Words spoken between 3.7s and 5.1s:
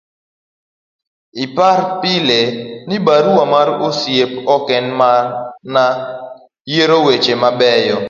osiep ok en